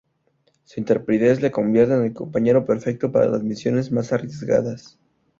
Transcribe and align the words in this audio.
Su 0.63 0.79
intrepidez 0.79 1.43
le 1.43 1.51
convierte 1.51 1.93
en 1.93 2.01
el 2.05 2.13
compañero 2.15 2.65
perfecto 2.65 3.11
para 3.11 3.27
las 3.27 3.43
misiones 3.43 3.91
más 3.91 4.11
arriesgadas. 4.11 4.97